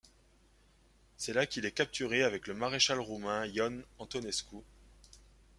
[1.15, 4.57] C'est là qu'il est capturé avec le maréchal roumain Ion Antonescu.